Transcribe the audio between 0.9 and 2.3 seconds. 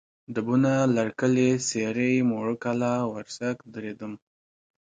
لرکلی، سېرۍ،